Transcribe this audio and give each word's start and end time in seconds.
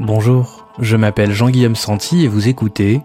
Bonjour, 0.00 0.68
je 0.78 0.96
m'appelle 0.96 1.32
Jean-Guillaume 1.32 1.74
Santi 1.74 2.22
et 2.22 2.28
vous 2.28 2.46
écoutez 2.46 3.00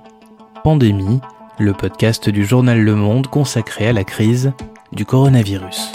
Pandémie, 0.64 1.22
le 1.58 1.74
podcast 1.74 2.30
du 2.30 2.46
journal 2.46 2.80
Le 2.80 2.94
Monde 2.94 3.26
consacré 3.26 3.88
à 3.88 3.94
la 3.94 4.04
crise 4.04 4.54
du 4.92 5.04
coronavirus. 5.04 5.92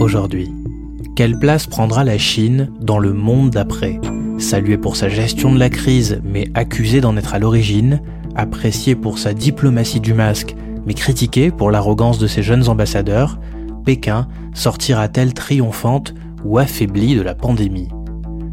Aujourd'hui, 0.00 0.52
quelle 1.14 1.38
place 1.38 1.68
prendra 1.68 2.02
la 2.02 2.18
Chine 2.18 2.72
dans 2.80 2.98
le 2.98 3.12
monde 3.12 3.50
d'après? 3.50 4.00
Saluée 4.38 4.78
pour 4.78 4.96
sa 4.96 5.08
gestion 5.08 5.52
de 5.52 5.58
la 5.58 5.68
crise 5.68 6.20
mais 6.24 6.48
accusée 6.54 7.00
d'en 7.00 7.16
être 7.16 7.34
à 7.34 7.38
l'origine, 7.38 8.00
appréciée 8.36 8.94
pour 8.94 9.18
sa 9.18 9.34
diplomatie 9.34 10.00
du 10.00 10.14
masque 10.14 10.54
mais 10.86 10.94
critiquée 10.94 11.50
pour 11.50 11.70
l'arrogance 11.70 12.18
de 12.18 12.26
ses 12.26 12.42
jeunes 12.42 12.68
ambassadeurs, 12.68 13.38
Pékin 13.84 14.28
sortira-t-elle 14.54 15.34
triomphante 15.34 16.14
ou 16.44 16.58
affaiblie 16.58 17.16
de 17.16 17.22
la 17.22 17.34
pandémie? 17.34 17.88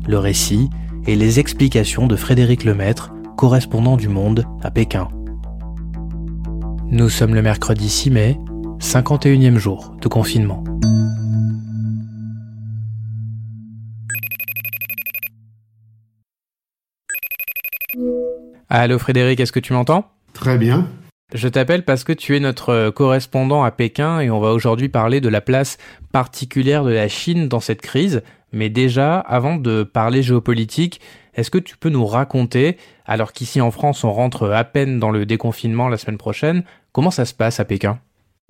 Le 0.07 0.17
récit 0.17 0.69
et 1.07 1.15
les 1.15 1.39
explications 1.39 2.07
de 2.07 2.15
Frédéric 2.15 2.63
Lemaître, 2.63 3.13
correspondant 3.37 3.95
du 3.95 4.09
Monde 4.09 4.43
à 4.63 4.71
Pékin. 4.71 5.07
Nous 6.89 7.09
sommes 7.09 7.35
le 7.35 7.41
mercredi 7.41 7.89
6 7.89 8.11
mai, 8.11 8.39
51e 8.79 9.57
jour 9.57 9.95
de 10.01 10.07
confinement. 10.07 10.63
Allô 18.77 18.99
Frédéric, 18.99 19.39
est-ce 19.39 19.53
que 19.53 19.61
tu 19.61 19.71
m'entends? 19.71 20.11
Très 20.33 20.57
bien. 20.57 20.89
Je 21.33 21.47
t'appelle 21.47 21.85
parce 21.85 22.03
que 22.03 22.11
tu 22.11 22.35
es 22.35 22.41
notre 22.41 22.71
euh, 22.71 22.91
correspondant 22.91 23.63
à 23.63 23.71
Pékin 23.71 24.19
et 24.19 24.29
on 24.29 24.41
va 24.41 24.51
aujourd'hui 24.51 24.89
parler 24.89 25.21
de 25.21 25.29
la 25.29 25.39
place 25.39 25.77
particulière 26.11 26.83
de 26.83 26.91
la 26.91 27.07
Chine 27.07 27.47
dans 27.47 27.61
cette 27.61 27.79
crise. 27.79 28.21
Mais 28.51 28.67
déjà, 28.67 29.17
avant 29.19 29.55
de 29.55 29.83
parler 29.83 30.23
géopolitique, 30.23 30.99
est-ce 31.35 31.49
que 31.49 31.57
tu 31.57 31.77
peux 31.77 31.87
nous 31.87 32.05
raconter, 32.05 32.75
alors 33.05 33.31
qu'ici 33.31 33.61
en 33.61 33.71
France 33.71 34.03
on 34.03 34.11
rentre 34.11 34.51
à 34.51 34.65
peine 34.65 34.99
dans 34.99 35.09
le 35.09 35.25
déconfinement 35.25 35.87
la 35.87 35.95
semaine 35.95 36.17
prochaine, 36.17 36.65
comment 36.91 37.11
ça 37.11 37.23
se 37.23 37.33
passe 37.33 37.61
à 37.61 37.65
Pékin? 37.65 37.99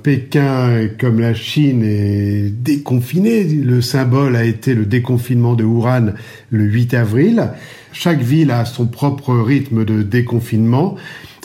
Pékin, 0.04 0.90
comme 1.00 1.20
la 1.20 1.34
Chine, 1.34 1.82
est 1.84 2.50
déconfiné. 2.50 3.44
Le 3.44 3.82
symbole 3.82 4.36
a 4.36 4.44
été 4.44 4.76
le 4.76 4.86
déconfinement 4.86 5.56
de 5.56 5.64
Wuhan 5.64 6.14
le 6.52 6.64
8 6.66 6.94
avril. 6.94 7.50
Chaque 7.94 8.20
ville 8.20 8.52
a 8.52 8.66
son 8.66 8.88
propre 8.88 9.34
rythme 9.34 9.86
de 9.86 10.04
déconfinement. 10.04 10.96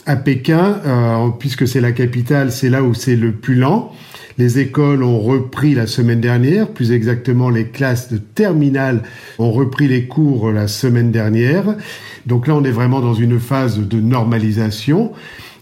À 0.04 0.16
Pékin, 0.16 0.80
euh, 0.84 1.28
puisque 1.38 1.66
c'est 1.66 1.80
la 1.80 1.92
capitale, 1.92 2.50
c'est 2.50 2.68
là 2.70 2.82
où 2.82 2.92
c'est 2.92 3.16
le 3.16 3.32
plus 3.32 3.54
lent. 3.54 3.92
Les 4.38 4.58
écoles 4.58 5.02
ont 5.02 5.20
repris 5.20 5.74
la 5.74 5.86
semaine 5.86 6.20
dernière, 6.20 6.68
plus 6.68 6.92
exactement 6.92 7.50
les 7.50 7.66
classes 7.66 8.12
de 8.12 8.18
terminale 8.18 9.02
ont 9.38 9.50
repris 9.50 9.88
les 9.88 10.06
cours 10.06 10.50
la 10.50 10.68
semaine 10.68 11.10
dernière. 11.10 11.76
Donc 12.26 12.46
là, 12.46 12.54
on 12.54 12.64
est 12.64 12.70
vraiment 12.70 13.00
dans 13.00 13.14
une 13.14 13.38
phase 13.38 13.78
de 13.78 14.00
normalisation. 14.00 15.12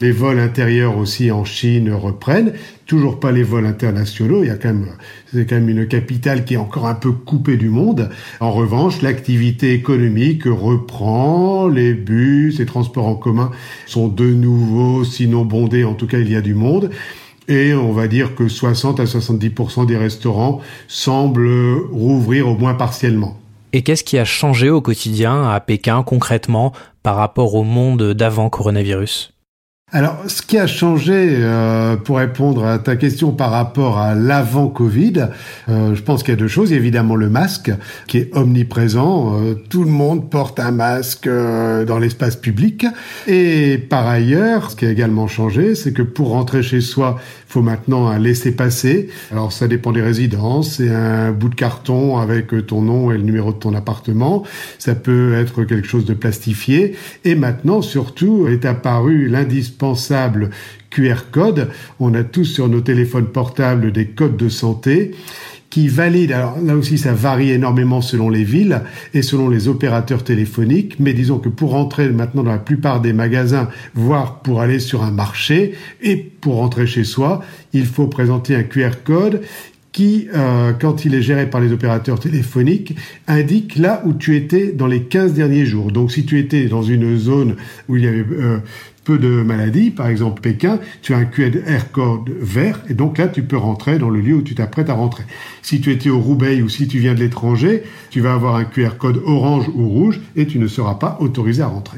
Les 0.01 0.13
vols 0.13 0.39
intérieurs 0.39 0.97
aussi 0.97 1.33
en 1.33 1.45
Chine 1.45 1.93
reprennent. 1.93 2.53
Toujours 2.87 3.19
pas 3.19 3.33
les 3.33 3.43
vols 3.43 3.67
internationaux. 3.67 4.45
Il 4.45 4.47
y 4.47 4.51
a 4.51 4.57
quand 4.57 4.69
même, 4.69 4.87
c'est 5.33 5.45
quand 5.45 5.57
même 5.57 5.69
une 5.69 5.89
capitale 5.89 6.45
qui 6.45 6.55
est 6.55 6.59
encore 6.59 6.87
un 6.87 6.95
peu 6.95 7.11
coupée 7.11 7.57
du 7.57 7.69
monde. 7.69 8.09
En 8.39 8.53
revanche, 8.53 9.03
l'activité 9.03 9.73
économique 9.73 10.45
reprend. 10.45 11.67
Les 11.67 11.95
bus, 11.95 12.61
les 12.61 12.67
transports 12.67 13.09
en 13.09 13.17
commun 13.17 13.51
sont 13.87 14.07
de 14.07 14.27
nouveau, 14.27 15.03
sinon 15.03 15.45
bondés. 15.45 15.83
En 15.85 15.95
tout 15.95 16.07
cas, 16.07 16.19
il 16.19 16.31
y 16.31 16.37
a 16.37 16.43
du 16.43 16.55
monde. 16.55 16.91
Et 17.49 17.73
on 17.73 17.93
va 17.93 18.09
dire 18.09 18.35
que 18.35 18.47
60 18.47 19.01
à 19.01 19.05
70% 19.05 19.87
des 19.87 19.97
restaurants 19.97 20.61
semblent 20.87 21.89
rouvrir 21.91 22.49
au 22.49 22.57
moins 22.57 22.75
partiellement. 22.75 23.39
Et 23.73 23.83
qu'est-ce 23.83 24.05
qui 24.05 24.19
a 24.19 24.25
changé 24.25 24.71
au 24.71 24.81
quotidien 24.81 25.49
à 25.49 25.59
Pékin 25.61 26.03
concrètement 26.03 26.73
par 27.03 27.17
rapport 27.17 27.55
au 27.55 27.65
monde 27.65 28.13
d'avant 28.13 28.51
coronavirus? 28.51 29.33
Alors, 29.91 30.25
ce 30.27 30.43
qui 30.43 30.59
a 30.59 30.67
changé, 30.67 31.39
euh, 31.41 31.97
pour 31.97 32.19
répondre 32.19 32.67
à 32.67 32.79
ta 32.79 32.97
question 32.97 33.33
par 33.33 33.51
rapport 33.51 33.99
à 33.99 34.15
l'avant 34.15 34.69
Covid, 34.69 35.29
euh, 35.71 35.95
je 35.95 36.03
pense 36.03 36.23
qu'il 36.23 36.35
y 36.35 36.37
a 36.37 36.39
deux 36.39 36.47
choses. 36.47 36.75
Évidemment, 36.75 37.17
le 37.17 37.31
masque, 37.31 37.71
qui 38.07 38.19
est 38.19 38.37
omniprésent. 38.37 39.41
Euh, 39.41 39.55
tout 39.55 39.85
le 39.85 39.91
monde 39.91 40.29
porte 40.29 40.61
un 40.61 40.73
masque 40.73 41.27
dans 41.27 41.99
l'espace 41.99 42.37
public. 42.37 42.85
Et 43.27 43.79
par 43.79 44.07
ailleurs, 44.07 44.73
ce 44.73 44.77
qui 44.77 44.85
a 44.85 44.91
également 44.91 45.27
changé, 45.27 45.75
c'est 45.75 45.95
que 45.95 46.03
pour 46.03 46.31
rentrer 46.31 46.63
chez 46.63 46.83
soi, 46.83 47.17
il 47.48 47.48
faut 47.49 47.63
maintenant 47.63 48.09
un 48.09 48.19
laisser-passer. 48.19 49.09
Alors, 49.33 49.53
ça 49.53 49.69
dépend 49.69 49.93
des 49.93 50.03
résidences. 50.03 50.77
C'est 50.77 50.91
un 50.91 51.33
bout 51.33 51.49
de 51.49 51.55
carton 51.55 52.19
avec 52.19 52.67
ton 52.67 52.83
nom 52.83 53.11
et 53.11 53.17
le 53.17 53.23
numéro 53.23 53.53
de 53.53 53.59
ton 53.59 53.75
appartement. 53.75 54.45
Ça 54.79 54.95
peut 54.95 55.35
être 55.35 55.65
quelque 55.65 55.89
chose 55.89 56.05
de 56.05 56.15
plastifié. 56.15 56.95
Et 57.25 57.35
maintenant, 57.35 57.83
surtout, 57.83 58.47
est 58.49 58.65
apparu 58.65 59.29
l'indice 59.29 59.59
indispensable 59.59 60.51
QR 60.91 61.31
code. 61.31 61.69
On 62.01 62.15
a 62.15 62.23
tous 62.23 62.45
sur 62.45 62.69
nos 62.69 62.81
téléphones 62.81 63.27
portables 63.27 63.93
des 63.93 64.07
codes 64.07 64.37
de 64.37 64.49
santé 64.49 65.15
qui 65.71 65.89
valident, 65.89 66.33
alors 66.33 66.59
là 66.63 66.77
aussi 66.77 66.97
ça 66.97 67.13
varie 67.13 67.51
énormément 67.51 68.01
selon 68.01 68.31
les 68.31 68.45
villes 68.45 68.83
et 69.13 69.23
selon 69.23 69.49
les 69.49 69.69
opérateurs 69.69 70.25
téléphoniques, 70.25 70.99
mais 70.99 71.13
disons 71.13 71.39
que 71.39 71.49
pour 71.49 71.71
rentrer 71.71 72.09
maintenant 72.09 72.43
dans 72.43 72.53
la 72.53 72.59
plupart 72.59 73.01
des 73.01 73.13
magasins, 73.13 73.69
voire 73.95 74.41
pour 74.41 74.63
aller 74.63 74.79
sur 74.79 75.03
un 75.03 75.11
marché 75.11 75.75
et 76.01 76.17
pour 76.17 76.57
rentrer 76.57 76.87
chez 76.87 77.05
soi, 77.05 77.43
il 77.73 77.87
faut 77.87 78.07
présenter 78.07 78.55
un 78.57 78.63
QR 78.63 78.93
code 79.05 79.43
qui, 79.93 80.29
euh, 80.35 80.73
quand 80.79 81.05
il 81.05 81.15
est 81.15 81.23
géré 81.23 81.51
par 81.51 81.61
les 81.61 81.73
opérateurs 81.73 82.21
téléphoniques, 82.21 82.95
indique 83.27 83.77
là 83.77 84.03
où 84.07 84.13
tu 84.13 84.37
étais 84.37 84.73
dans 84.73 84.87
les 84.87 85.03
15 85.03 85.33
derniers 85.33 85.67
jours. 85.67 85.91
Donc 85.91 86.13
si 86.13 86.25
tu 86.25 86.39
étais 86.39 86.67
dans 86.67 86.83
une 86.83 87.17
zone 87.17 87.57
où 87.89 87.97
il 87.97 88.05
y 88.05 88.07
avait 88.07 88.25
euh, 88.31 88.59
peu 89.09 89.17
de 89.17 89.43
maladies, 89.43 89.91
par 89.91 90.09
exemple 90.09 90.43
Pékin, 90.43 90.79
tu 91.01 91.15
as 91.15 91.17
un 91.17 91.25
QR 91.25 91.91
code 91.91 92.29
vert 92.29 92.83
et 92.91 92.95
donc 92.95 93.17
là 93.17 93.27
tu 93.27 93.43
peux 93.43 93.57
rentrer 93.57 93.99
dans 93.99 94.11
le 94.11 94.21
lieu 94.21 94.35
où 94.35 94.43
tu 94.43 94.55
t'apprêtes 94.55 94.91
à 94.91 94.93
rentrer. 94.93 95.23
Si 95.63 95.81
tu 95.81 95.91
étais 95.93 96.11
au 96.11 96.21
Roubaix 96.21 96.61
ou 96.61 96.69
si 96.69 96.89
tu 96.89 96.99
viens 96.99 97.15
de 97.15 97.21
l'étranger, 97.21 97.85
tu 98.11 98.21
vas 98.21 98.35
avoir 98.35 98.57
un 98.57 98.67
QR 98.67 98.99
code 98.99 99.23
orange 99.25 99.67
ou 99.75 99.89
rouge 99.89 100.21
et 100.37 100.47
tu 100.47 100.59
ne 100.59 100.67
seras 100.67 100.97
pas 100.97 101.17
autorisé 101.21 101.63
à 101.63 101.69
rentrer. 101.69 101.97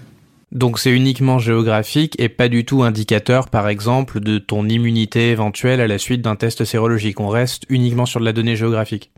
Donc 0.53 0.79
c'est 0.79 0.93
uniquement 0.93 1.41
géographique 1.41 2.15
et 2.21 2.29
pas 2.29 2.49
du 2.49 2.65
tout 2.65 2.85
indicateur, 2.85 3.49
par 3.49 3.69
exemple, 3.69 4.21
de 4.21 4.39
ton 4.39 4.69
immunité 4.69 5.31
éventuelle 5.31 5.81
à 5.81 5.89
la 5.89 5.99
suite 5.99 6.23
d'un 6.23 6.37
test 6.37 6.65
sérologique. 6.65 7.19
On 7.19 7.29
reste 7.29 7.65
uniquement 7.71 8.07
sur 8.07 8.21
de 8.21 8.25
la 8.25 8.33
donnée 8.33 8.55
géographique. 8.55 9.11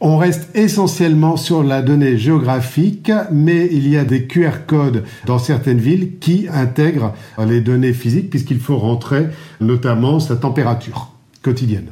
On 0.00 0.16
reste 0.16 0.56
essentiellement 0.56 1.36
sur 1.36 1.64
la 1.64 1.82
donnée 1.82 2.18
géographique, 2.18 3.10
mais 3.32 3.68
il 3.72 3.88
y 3.88 3.96
a 3.96 4.04
des 4.04 4.28
QR 4.28 4.64
codes 4.64 5.02
dans 5.26 5.40
certaines 5.40 5.80
villes 5.80 6.18
qui 6.20 6.46
intègrent 6.48 7.14
les 7.44 7.60
données 7.60 7.92
physiques 7.92 8.30
puisqu'il 8.30 8.60
faut 8.60 8.78
rentrer 8.78 9.26
notamment 9.60 10.20
sa 10.20 10.36
température 10.36 11.10
quotidienne. 11.42 11.90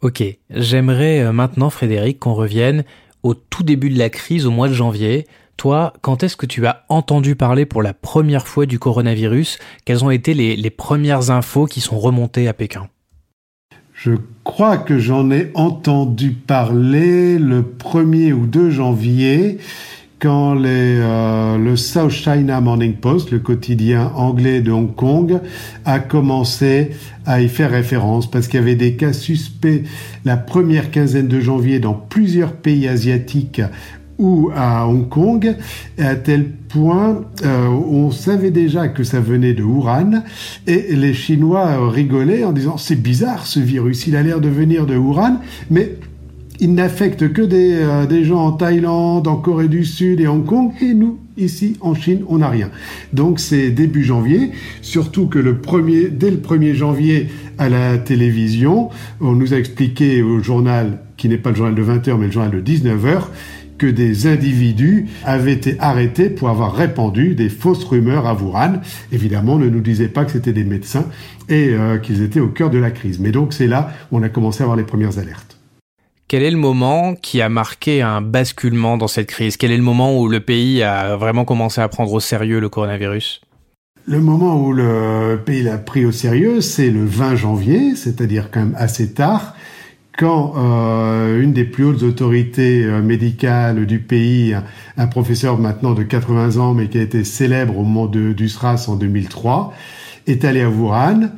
Ok, 0.00 0.22
j'aimerais 0.50 1.20
euh, 1.20 1.32
maintenant, 1.32 1.70
Frédéric, 1.70 2.20
qu'on 2.20 2.34
revienne 2.34 2.84
au 3.24 3.32
tout 3.34 3.62
début 3.62 3.88
de 3.88 3.98
la 3.98 4.10
crise 4.10 4.46
au 4.46 4.50
mois 4.50 4.68
de 4.68 4.74
janvier. 4.74 5.26
Toi, 5.56 5.92
quand 6.00 6.22
est-ce 6.22 6.36
que 6.36 6.46
tu 6.46 6.66
as 6.66 6.84
entendu 6.88 7.36
parler 7.36 7.64
pour 7.66 7.82
la 7.82 7.94
première 7.94 8.46
fois 8.46 8.66
du 8.66 8.78
coronavirus? 8.78 9.58
Quelles 9.84 10.04
ont 10.04 10.10
été 10.10 10.34
les, 10.34 10.70
premières 10.70 11.30
infos 11.30 11.66
qui 11.66 11.80
sont 11.80 11.98
remontées 11.98 12.48
à 12.48 12.52
Pékin? 12.52 12.88
Je 13.92 14.12
crois 14.42 14.76
que 14.76 14.98
j'en 14.98 15.30
ai 15.30 15.50
entendu 15.54 16.32
parler 16.32 17.38
le 17.38 17.62
1er 17.62 18.32
ou 18.32 18.46
2 18.46 18.70
janvier 18.70 19.58
quand 20.18 20.56
euh, 20.56 21.58
le 21.58 21.76
South 21.76 22.10
China 22.10 22.60
Morning 22.60 22.94
Post, 22.94 23.30
le 23.30 23.40
quotidien 23.40 24.10
anglais 24.16 24.62
de 24.62 24.72
Hong 24.72 24.94
Kong, 24.94 25.38
a 25.84 25.98
commencé 25.98 26.92
à 27.26 27.42
y 27.42 27.48
faire 27.48 27.70
référence 27.70 28.30
parce 28.30 28.48
qu'il 28.48 28.58
y 28.58 28.62
avait 28.62 28.74
des 28.74 28.96
cas 28.96 29.12
suspects 29.12 29.84
la 30.24 30.36
première 30.36 30.90
quinzaine 30.90 31.28
de 31.28 31.40
janvier 31.40 31.78
dans 31.78 31.94
plusieurs 31.94 32.52
pays 32.52 32.88
asiatiques 32.88 33.60
ou 34.18 34.50
à 34.54 34.86
Hong 34.86 35.08
Kong, 35.08 35.56
à 35.98 36.14
tel 36.14 36.50
point 36.68 37.22
euh, 37.44 37.66
on 37.68 38.10
savait 38.10 38.50
déjà 38.50 38.88
que 38.88 39.04
ça 39.04 39.20
venait 39.20 39.54
de 39.54 39.62
Wuhan, 39.62 40.22
et 40.66 40.94
les 40.94 41.14
Chinois 41.14 41.90
rigolaient 41.90 42.44
en 42.44 42.52
disant 42.52 42.76
c'est 42.76 43.00
bizarre 43.00 43.46
ce 43.46 43.60
virus, 43.60 44.06
il 44.06 44.16
a 44.16 44.22
l'air 44.22 44.40
de 44.40 44.48
venir 44.48 44.86
de 44.86 44.96
Wuhan, 44.96 45.40
mais 45.70 45.96
il 46.60 46.74
n'affecte 46.74 47.32
que 47.32 47.42
des, 47.42 47.74
euh, 47.74 48.06
des 48.06 48.24
gens 48.24 48.46
en 48.46 48.52
Thaïlande, 48.52 49.26
en 49.26 49.36
Corée 49.36 49.68
du 49.68 49.84
Sud 49.84 50.20
et 50.20 50.28
Hong 50.28 50.44
Kong, 50.44 50.72
et 50.80 50.94
nous, 50.94 51.18
Ici, 51.36 51.76
en 51.80 51.96
Chine, 51.96 52.22
on 52.28 52.38
n'a 52.38 52.48
rien. 52.48 52.70
Donc 53.12 53.40
c'est 53.40 53.70
début 53.70 54.04
janvier, 54.04 54.52
surtout 54.82 55.26
que 55.26 55.40
le 55.40 55.58
premier, 55.58 56.08
dès 56.08 56.30
le 56.30 56.36
1er 56.36 56.74
janvier 56.74 57.28
à 57.58 57.68
la 57.68 57.98
télévision, 57.98 58.90
on 59.20 59.32
nous 59.32 59.52
a 59.52 59.56
expliqué 59.56 60.22
au 60.22 60.40
journal, 60.40 61.00
qui 61.16 61.28
n'est 61.28 61.38
pas 61.38 61.50
le 61.50 61.56
journal 61.56 61.74
de 61.74 61.82
20h, 61.82 62.16
mais 62.18 62.26
le 62.26 62.32
journal 62.32 62.52
de 62.52 62.60
19h, 62.60 63.22
que 63.78 63.86
des 63.86 64.26
individus 64.26 65.06
avaient 65.24 65.52
été 65.52 65.76
arrêtés 65.80 66.30
pour 66.30 66.48
avoir 66.48 66.74
répandu 66.74 67.34
des 67.34 67.48
fausses 67.48 67.84
rumeurs 67.84 68.26
à 68.26 68.34
Wuhan. 68.34 68.80
Évidemment, 69.12 69.54
on 69.54 69.58
ne 69.58 69.68
nous 69.68 69.80
disait 69.80 70.08
pas 70.08 70.24
que 70.24 70.32
c'était 70.32 70.52
des 70.52 70.64
médecins 70.64 71.06
et 71.48 71.70
euh, 71.70 71.98
qu'ils 71.98 72.22
étaient 72.22 72.40
au 72.40 72.48
cœur 72.48 72.70
de 72.70 72.78
la 72.78 72.90
crise. 72.90 73.18
Mais 73.18 73.30
donc 73.30 73.52
c'est 73.52 73.66
là 73.66 73.90
où 74.10 74.18
on 74.18 74.22
a 74.22 74.28
commencé 74.28 74.62
à 74.62 74.64
avoir 74.64 74.76
les 74.76 74.84
premières 74.84 75.18
alertes. 75.18 75.58
Quel 76.26 76.42
est 76.42 76.50
le 76.50 76.56
moment 76.56 77.14
qui 77.14 77.42
a 77.42 77.48
marqué 77.48 78.00
un 78.00 78.22
basculement 78.22 78.96
dans 78.96 79.08
cette 79.08 79.28
crise? 79.28 79.56
Quel 79.56 79.70
est 79.70 79.76
le 79.76 79.82
moment 79.82 80.18
où 80.18 80.26
le 80.28 80.40
pays 80.40 80.82
a 80.82 81.16
vraiment 81.16 81.44
commencé 81.44 81.80
à 81.80 81.88
prendre 81.88 82.12
au 82.12 82.20
sérieux 82.20 82.60
le 82.60 82.68
coronavirus? 82.68 83.42
Le 84.06 84.20
moment 84.20 84.60
où 84.60 84.72
le 84.72 85.40
pays 85.44 85.62
l'a 85.62 85.78
pris 85.78 86.04
au 86.04 86.12
sérieux, 86.12 86.60
c'est 86.60 86.90
le 86.90 87.04
20 87.04 87.36
janvier, 87.36 87.94
c'est-à-dire 87.94 88.50
quand 88.50 88.60
même 88.60 88.76
assez 88.76 89.12
tard, 89.12 89.54
quand 90.16 90.54
euh, 90.56 91.42
une 91.42 91.52
des 91.52 91.64
plus 91.64 91.84
hautes 91.84 92.02
autorités 92.02 92.84
euh, 92.84 93.02
médicales 93.02 93.86
du 93.86 93.98
pays, 93.98 94.54
un, 94.96 95.06
professeur 95.06 95.58
maintenant 95.58 95.94
de 95.94 96.02
80 96.02 96.56
ans, 96.58 96.74
mais 96.74 96.88
qui 96.88 96.98
a 96.98 97.02
été 97.02 97.24
célèbre 97.24 97.78
au 97.78 97.82
moment 97.82 98.06
du 98.06 98.48
SRAS 98.48 98.86
en 98.88 98.96
2003, 98.96 99.74
est 100.26 100.44
allé 100.44 100.62
à 100.62 100.70
Wuhan 100.70 101.30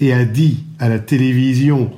et 0.00 0.12
a 0.12 0.24
dit 0.24 0.64
à 0.78 0.88
la 0.88 0.98
télévision 0.98 1.90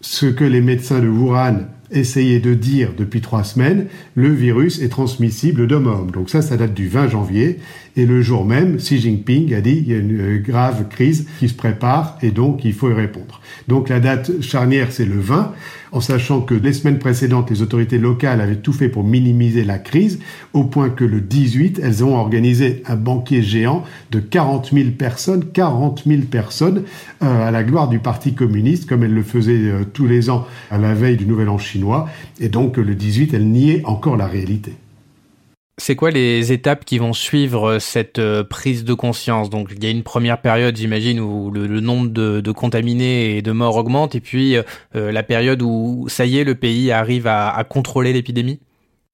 ce 0.00 0.26
que 0.26 0.44
les 0.44 0.60
médecins 0.60 1.00
de 1.00 1.08
Wuhan 1.08 1.66
essayaient 1.90 2.40
de 2.40 2.54
dire 2.54 2.90
depuis 2.96 3.20
trois 3.20 3.44
semaines, 3.44 3.86
le 4.14 4.32
virus 4.32 4.80
est 4.80 4.88
transmissible 4.88 5.66
d'homme 5.66 5.88
à 5.88 5.92
homme. 5.92 6.10
Donc 6.10 6.30
ça, 6.30 6.42
ça 6.42 6.56
date 6.56 6.74
du 6.74 6.88
20 6.88 7.08
janvier. 7.08 7.58
Et 7.96 8.06
le 8.06 8.22
jour 8.22 8.44
même, 8.44 8.76
Xi 8.76 8.98
Jinping 8.98 9.52
a 9.52 9.60
dit 9.60 9.82
il 9.84 9.88
y 9.88 9.94
a 9.94 9.98
une 9.98 10.20
euh, 10.20 10.38
grave 10.38 10.88
crise 10.88 11.26
qui 11.38 11.48
se 11.48 11.54
prépare 11.54 12.18
et 12.22 12.30
donc 12.30 12.64
il 12.64 12.72
faut 12.72 12.88
y 12.90 12.94
répondre. 12.94 13.40
Donc 13.68 13.88
la 13.88 13.98
date 13.98 14.40
charnière, 14.40 14.92
c'est 14.92 15.04
le 15.04 15.18
20, 15.18 15.52
en 15.92 16.00
sachant 16.00 16.40
que 16.40 16.54
les 16.54 16.72
semaines 16.72 16.98
précédentes, 16.98 17.50
les 17.50 17.62
autorités 17.62 17.98
locales 17.98 18.40
avaient 18.40 18.56
tout 18.56 18.72
fait 18.72 18.88
pour 18.88 19.02
minimiser 19.02 19.64
la 19.64 19.78
crise, 19.78 20.20
au 20.52 20.64
point 20.64 20.88
que 20.88 21.04
le 21.04 21.20
18, 21.20 21.80
elles 21.82 22.04
ont 22.04 22.16
organisé 22.16 22.82
un 22.86 22.96
banquier 22.96 23.42
géant 23.42 23.84
de 24.12 24.20
40 24.20 24.70
000 24.72 24.90
personnes, 24.90 25.44
40 25.52 26.04
000 26.06 26.22
personnes, 26.30 26.84
euh, 27.22 27.48
à 27.48 27.50
la 27.50 27.64
gloire 27.64 27.88
du 27.88 27.98
Parti 27.98 28.34
communiste, 28.34 28.88
comme 28.88 29.02
elles 29.02 29.14
le 29.14 29.22
faisaient 29.22 29.52
euh, 29.52 29.84
tous 29.92 30.06
les 30.06 30.30
ans 30.30 30.46
à 30.70 30.78
la 30.78 30.94
veille 30.94 31.16
du 31.16 31.26
Nouvel 31.26 31.48
An 31.48 31.58
chinois. 31.58 31.79
Et 32.40 32.48
donc 32.48 32.76
le 32.76 32.94
18, 32.94 33.34
elles 33.34 33.48
niaient 33.48 33.82
encore 33.84 34.16
la 34.16 34.26
réalité. 34.26 34.72
C'est 35.78 35.96
quoi 35.96 36.10
les 36.10 36.52
étapes 36.52 36.84
qui 36.84 36.98
vont 36.98 37.14
suivre 37.14 37.70
euh, 37.70 37.78
cette 37.78 38.18
euh, 38.18 38.44
prise 38.44 38.84
de 38.84 38.92
conscience? 38.92 39.48
Donc 39.48 39.70
il 39.74 39.82
y 39.82 39.86
a 39.86 39.90
une 39.90 40.02
première 40.02 40.42
période, 40.42 40.76
j'imagine, 40.76 41.20
où 41.20 41.50
le, 41.50 41.80
nombre 41.80 42.10
de, 42.10 42.52
contaminés 42.52 43.38
et 43.38 43.42
de 43.42 43.50
morts 43.50 43.76
augmente, 43.76 44.14
et 44.14 44.20
puis 44.20 44.56
euh, 44.56 44.62
la 44.94 45.22
période 45.22 45.62
où 45.62 46.04
ça 46.08 46.26
y 46.26 46.36
est, 46.36 46.44
le 46.44 46.54
pays 46.54 46.92
arrive 46.92 47.26
à 47.26 47.64
contrôler 47.64 48.12
l'épidémie? 48.12 48.60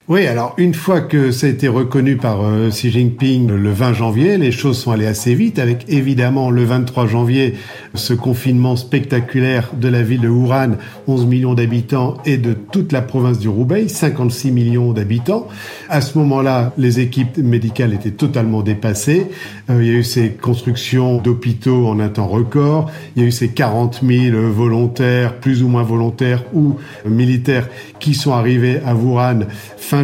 Oui, 0.08 0.28
alors 0.28 0.54
une 0.56 0.72
fois 0.72 1.00
que 1.00 1.32
ça 1.32 1.48
a 1.48 1.50
été 1.50 1.66
reconnu 1.66 2.16
par 2.16 2.44
euh, 2.44 2.68
Xi 2.68 2.92
Jinping 2.92 3.50
le 3.50 3.72
20 3.72 3.92
janvier, 3.92 4.38
les 4.38 4.52
choses 4.52 4.78
sont 4.78 4.92
allées 4.92 5.08
assez 5.08 5.34
vite, 5.34 5.58
avec 5.58 5.84
évidemment 5.88 6.52
le 6.52 6.62
23 6.62 7.08
janvier 7.08 7.54
ce 7.94 8.14
confinement 8.14 8.76
spectaculaire 8.76 9.70
de 9.74 9.88
la 9.88 10.02
ville 10.02 10.20
de 10.20 10.28
Wuhan, 10.28 10.76
11 11.08 11.26
millions 11.26 11.54
d'habitants, 11.54 12.18
et 12.24 12.36
de 12.36 12.52
toute 12.52 12.92
la 12.92 13.02
province 13.02 13.40
du 13.40 13.48
Roubaix, 13.48 13.88
56 13.88 14.52
millions 14.52 14.92
d'habitants. 14.92 15.48
À 15.88 16.00
ce 16.00 16.16
moment-là, 16.18 16.72
les 16.78 17.00
équipes 17.00 17.38
médicales 17.38 17.92
étaient 17.92 18.12
totalement 18.12 18.62
dépassées. 18.62 19.26
Euh, 19.70 19.82
il 19.82 19.88
y 19.88 19.90
a 19.90 19.98
eu 19.98 20.04
ces 20.04 20.30
constructions 20.30 21.18
d'hôpitaux 21.18 21.88
en 21.88 21.98
un 21.98 22.10
temps 22.10 22.28
record, 22.28 22.92
il 23.16 23.22
y 23.22 23.24
a 23.24 23.28
eu 23.28 23.32
ces 23.32 23.48
40 23.48 24.02
000 24.06 24.36
volontaires, 24.52 25.40
plus 25.40 25.64
ou 25.64 25.68
moins 25.68 25.82
volontaires 25.82 26.44
ou 26.54 26.76
militaires, 27.04 27.68
qui 27.98 28.14
sont 28.14 28.34
arrivés 28.34 28.78
à 28.86 28.94
Wuhan 28.94 29.40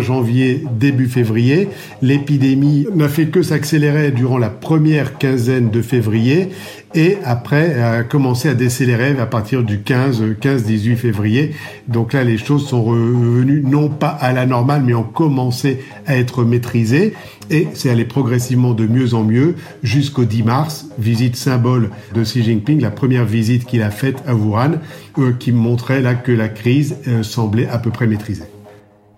janvier, 0.00 0.64
début 0.78 1.08
février. 1.08 1.68
L'épidémie 2.00 2.86
n'a 2.94 3.08
fait 3.08 3.26
que 3.26 3.42
s'accélérer 3.42 4.10
durant 4.10 4.38
la 4.38 4.50
première 4.50 5.18
quinzaine 5.18 5.70
de 5.70 5.82
février 5.82 6.48
et 6.94 7.18
après 7.24 7.80
a 7.80 8.02
commencé 8.02 8.48
à 8.48 8.54
décélérer 8.54 9.18
à 9.18 9.26
partir 9.26 9.62
du 9.62 9.80
15, 9.80 10.22
15-18 10.40 10.96
février. 10.96 11.52
Donc 11.88 12.12
là, 12.12 12.24
les 12.24 12.38
choses 12.38 12.66
sont 12.66 12.82
revenues 12.82 13.62
non 13.62 13.88
pas 13.88 14.08
à 14.08 14.32
la 14.32 14.46
normale, 14.46 14.82
mais 14.84 14.94
ont 14.94 15.02
commencé 15.02 15.80
à 16.06 16.16
être 16.16 16.44
maîtrisées 16.44 17.14
et 17.50 17.68
c'est 17.74 17.90
allé 17.90 18.04
progressivement 18.04 18.74
de 18.74 18.86
mieux 18.86 19.14
en 19.14 19.24
mieux 19.24 19.56
jusqu'au 19.82 20.24
10 20.24 20.42
mars, 20.42 20.86
visite 20.98 21.36
symbole 21.36 21.90
de 22.14 22.22
Xi 22.22 22.42
Jinping, 22.42 22.80
la 22.80 22.90
première 22.90 23.24
visite 23.24 23.64
qu'il 23.64 23.82
a 23.82 23.90
faite 23.90 24.22
à 24.26 24.34
Wuhan, 24.34 24.78
euh, 25.18 25.32
qui 25.32 25.52
montrait 25.52 26.00
là 26.00 26.14
que 26.14 26.32
la 26.32 26.48
crise 26.48 26.96
euh, 27.08 27.22
semblait 27.22 27.68
à 27.68 27.78
peu 27.78 27.90
près 27.90 28.06
maîtrisée. 28.06 28.44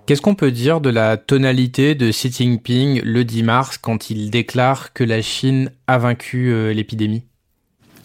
Qu'est-ce 0.07 0.21
qu'on 0.21 0.35
peut 0.35 0.51
dire 0.51 0.83
de 0.83 0.91
la 0.91 1.17
tonalité 1.17 1.95
de 1.95 2.11
Xi 2.11 2.31
Jinping 2.31 3.01
le 3.03 3.25
10 3.25 3.43
mars 3.43 3.79
quand 3.79 4.11
il 4.11 4.31
déclare 4.31 4.93
que 4.93 5.03
la 5.03 5.23
Chine 5.23 5.71
a 5.87 5.97
vaincu 5.97 6.53
euh, 6.53 6.75
l'épidémie? 6.75 7.23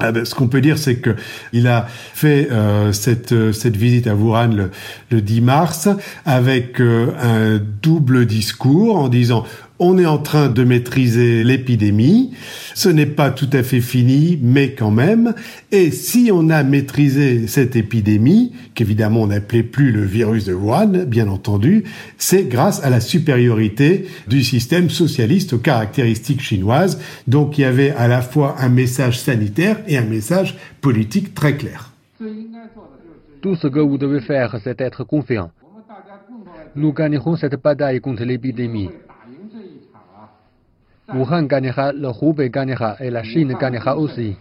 Ah 0.01 0.13
ben, 0.13 0.23
ce 0.23 0.33
qu'on 0.33 0.47
peut 0.47 0.61
dire, 0.61 0.77
c'est 0.77 1.01
que 1.01 1.17
il 1.51 1.67
a 1.67 1.87
fait 1.89 2.49
euh, 2.51 2.93
cette 2.93 3.33
euh, 3.33 3.51
cette 3.51 3.75
visite 3.75 4.07
à 4.07 4.15
Wuhan 4.15 4.47
le, 4.47 4.71
le 5.11 5.21
10 5.21 5.41
mars 5.41 5.89
avec 6.23 6.79
un 6.79 7.59
double 7.81 8.25
discours 8.25 8.95
en 8.95 9.09
disant 9.09 9.45
on 9.79 9.97
est 9.97 10.05
en 10.05 10.17
train 10.17 10.49
de 10.49 10.63
maîtriser 10.63 11.43
l'épidémie. 11.43 12.33
Ce 12.75 12.89
n'est 12.89 13.05
pas 13.05 13.31
tout 13.31 13.49
à 13.53 13.63
fait 13.63 13.79
fini, 13.79 14.37
mais 14.41 14.73
quand 14.73 14.91
même. 14.91 15.33
Et 15.71 15.91
si 15.91 16.29
on 16.33 16.49
a 16.49 16.63
maîtrisé 16.63 17.47
cette 17.47 17.75
épidémie, 17.75 18.53
qu'évidemment 18.75 19.21
on 19.21 19.27
n'appelait 19.27 19.63
plus 19.63 19.91
le 19.91 20.03
virus 20.03 20.45
de 20.45 20.53
Wuhan, 20.53 21.05
bien 21.07 21.27
entendu, 21.29 21.85
c'est 22.17 22.43
grâce 22.43 22.83
à 22.83 22.89
la 22.89 22.99
supériorité 22.99 24.07
du 24.27 24.43
système 24.43 24.89
socialiste 24.89 25.53
aux 25.53 25.59
caractéristiques 25.59 26.41
chinoises. 26.41 26.99
Donc 27.27 27.57
il 27.57 27.61
y 27.61 27.65
avait 27.65 27.91
à 27.91 28.07
la 28.07 28.21
fois 28.21 28.55
un 28.59 28.69
message 28.69 29.19
sanitaire 29.19 29.77
et 29.87 29.97
un 29.97 30.05
message 30.05 30.57
politique 30.81 31.33
très 31.33 31.55
clair. 31.55 31.91
Tout 33.41 33.55
ce 33.55 33.67
que 33.67 33.79
vous 33.79 33.97
devez 33.97 34.19
faire, 34.19 34.59
c'est 34.63 34.81
être 34.81 35.05
confiant. 35.05 35.51
Nous 36.75 36.91
gagnerons 36.93 37.37
cette 37.37 37.61
bataille 37.61 38.01
contre 38.01 38.23
l'épidémie. 38.23 38.89
Wuhan 41.13 41.43
gagnera, 41.43 41.91
le 41.91 42.09
Hubei 42.21 42.49
gagnera 42.49 42.95
et 42.99 43.09
la 43.09 43.23
Chine 43.23 43.55
gagnera 43.59 43.97
aussi. 43.97 44.35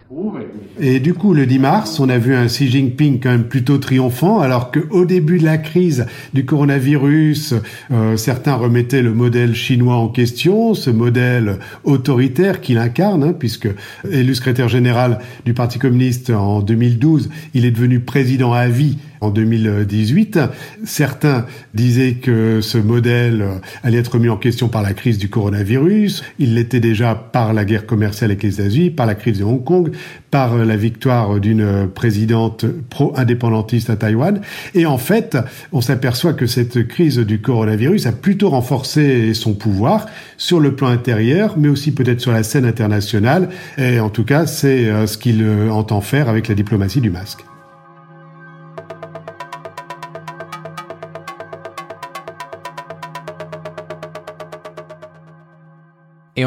Et 0.79 0.99
du 0.99 1.13
coup, 1.13 1.33
le 1.33 1.45
10 1.45 1.59
mars, 1.59 1.99
on 1.99 2.09
a 2.09 2.17
vu 2.17 2.35
un 2.35 2.45
Xi 2.45 2.69
Jinping 2.69 3.19
quand 3.19 3.29
même 3.29 3.47
plutôt 3.47 3.77
triomphant, 3.77 4.39
alors 4.39 4.71
qu'au 4.71 5.05
début 5.05 5.39
de 5.39 5.45
la 5.45 5.57
crise 5.57 6.05
du 6.33 6.45
coronavirus, 6.45 7.55
euh, 7.91 8.15
certains 8.17 8.55
remettaient 8.55 9.01
le 9.01 9.13
modèle 9.13 9.55
chinois 9.55 9.95
en 9.95 10.07
question, 10.07 10.73
ce 10.73 10.89
modèle 10.89 11.57
autoritaire 11.83 12.61
qu'il 12.61 12.77
incarne, 12.77 13.23
hein, 13.23 13.33
puisque 13.37 13.69
élu 14.09 14.35
secrétaire 14.35 14.69
général 14.69 15.19
du 15.45 15.53
Parti 15.53 15.79
communiste 15.79 16.29
en 16.29 16.61
2012, 16.61 17.29
il 17.53 17.65
est 17.65 17.71
devenu 17.71 17.99
président 17.99 18.53
à 18.53 18.67
vie 18.67 18.97
en 19.21 19.29
2018. 19.29 20.39
Certains 20.85 21.45
disaient 21.73 22.13
que 22.13 22.61
ce 22.61 22.77
modèle 22.77 23.45
allait 23.83 23.97
être 23.97 24.17
mis 24.19 24.29
en 24.29 24.37
question 24.37 24.67
par 24.69 24.81
la 24.81 24.93
crise 24.93 25.17
du 25.17 25.29
coronavirus. 25.29 26.23
Il 26.39 26.55
l'était 26.55 26.79
déjà 26.79 27.15
par 27.15 27.53
la 27.53 27.65
guerre 27.65 27.85
commerciale 27.85 28.31
avec 28.31 28.43
les 28.43 28.59
États-Unis, 28.59 28.89
par 28.89 29.05
la 29.05 29.15
crise 29.15 29.39
de 29.39 29.43
Hong 29.43 29.63
Kong, 29.63 29.91
par 30.31 30.57
la 30.57 30.75
victoire 30.75 31.39
d'une 31.39 31.87
présidente 31.93 32.65
pro-indépendantiste 32.89 33.89
à 33.89 33.95
Taïwan. 33.95 34.41
Et 34.73 34.85
en 34.85 34.97
fait, 34.97 35.37
on 35.71 35.81
s'aperçoit 35.81 36.33
que 36.33 36.45
cette 36.45 36.87
crise 36.87 37.17
du 37.17 37.41
coronavirus 37.41 38.05
a 38.05 38.11
plutôt 38.11 38.49
renforcé 38.49 39.33
son 39.33 39.53
pouvoir 39.53 40.07
sur 40.37 40.59
le 40.59 40.75
plan 40.75 40.87
intérieur, 40.87 41.55
mais 41.57 41.67
aussi 41.67 41.91
peut-être 41.91 42.21
sur 42.21 42.31
la 42.31 42.43
scène 42.43 42.65
internationale. 42.65 43.49
Et 43.77 43.99
en 43.99 44.09
tout 44.09 44.23
cas, 44.23 44.45
c'est 44.45 44.87
euh, 44.87 45.07
ce 45.07 45.17
qu'il 45.17 45.43
euh, 45.43 45.69
entend 45.69 46.01
faire 46.01 46.29
avec 46.29 46.47
la 46.47 46.55
diplomatie 46.55 47.01
du 47.01 47.09
masque. 47.09 47.48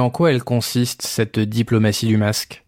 En 0.02 0.11
quoi 0.11 0.30
elle 0.30 0.42
consiste, 0.42 1.02
cette 1.02 1.38
diplomatie 1.38 2.06
du 2.06 2.16
masque? 2.16 2.64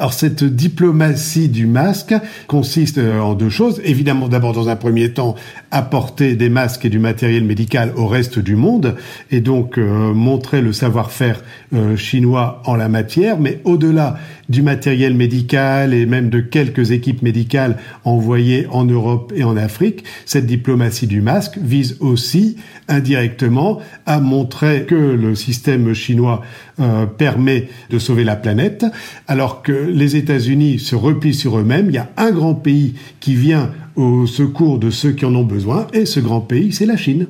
Alors 0.00 0.12
cette 0.12 0.42
diplomatie 0.42 1.48
du 1.48 1.66
masque 1.66 2.14
consiste 2.48 2.98
euh, 2.98 3.20
en 3.20 3.34
deux 3.34 3.48
choses. 3.48 3.80
Évidemment, 3.84 4.28
d'abord 4.28 4.52
dans 4.52 4.68
un 4.68 4.74
premier 4.74 5.12
temps, 5.12 5.36
apporter 5.70 6.34
des 6.34 6.48
masques 6.48 6.84
et 6.84 6.90
du 6.90 6.98
matériel 6.98 7.44
médical 7.44 7.92
au 7.96 8.08
reste 8.08 8.40
du 8.40 8.56
monde 8.56 8.96
et 9.30 9.40
donc 9.40 9.78
euh, 9.78 10.12
montrer 10.12 10.62
le 10.62 10.72
savoir-faire 10.72 11.42
euh, 11.74 11.96
chinois 11.96 12.60
en 12.64 12.74
la 12.74 12.88
matière. 12.88 13.38
Mais 13.38 13.60
au-delà 13.64 14.16
du 14.48 14.62
matériel 14.62 15.14
médical 15.14 15.94
et 15.94 16.06
même 16.06 16.28
de 16.28 16.40
quelques 16.40 16.90
équipes 16.90 17.22
médicales 17.22 17.78
envoyées 18.04 18.66
en 18.70 18.84
Europe 18.84 19.32
et 19.34 19.44
en 19.44 19.56
Afrique, 19.56 20.04
cette 20.26 20.46
diplomatie 20.46 21.06
du 21.06 21.22
masque 21.22 21.56
vise 21.62 21.96
aussi 22.00 22.56
indirectement 22.88 23.80
à 24.06 24.20
montrer 24.20 24.84
que 24.84 24.94
le 24.94 25.34
système 25.34 25.94
chinois 25.94 26.42
permet 27.16 27.68
de 27.88 27.98
sauver 27.98 28.24
la 28.24 28.36
planète, 28.36 28.84
alors 29.28 29.62
que 29.62 29.83
les 29.88 30.16
États-Unis 30.16 30.78
se 30.78 30.96
replient 30.96 31.34
sur 31.34 31.58
eux-mêmes. 31.58 31.88
Il 31.88 31.94
y 31.94 31.98
a 31.98 32.10
un 32.16 32.30
grand 32.30 32.54
pays 32.54 32.94
qui 33.20 33.34
vient 33.34 33.70
au 33.96 34.26
secours 34.26 34.78
de 34.78 34.90
ceux 34.90 35.12
qui 35.12 35.24
en 35.24 35.34
ont 35.34 35.44
besoin, 35.44 35.86
et 35.92 36.06
ce 36.06 36.20
grand 36.20 36.40
pays, 36.40 36.72
c'est 36.72 36.86
la 36.86 36.96
Chine. 36.96 37.26